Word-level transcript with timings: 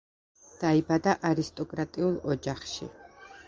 დაიბადა 0.61 1.13
არისტოკრატიულ 1.31 2.19
ოჯახში. 2.37 2.93